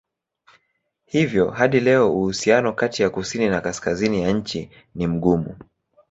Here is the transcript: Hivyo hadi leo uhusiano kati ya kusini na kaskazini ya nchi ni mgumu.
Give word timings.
Hivyo 1.05 1.49
hadi 1.49 1.79
leo 1.79 2.13
uhusiano 2.15 2.73
kati 2.73 3.01
ya 3.03 3.09
kusini 3.09 3.49
na 3.49 3.61
kaskazini 3.61 4.21
ya 4.21 4.31
nchi 4.31 4.71
ni 4.95 5.07
mgumu. 5.07 5.55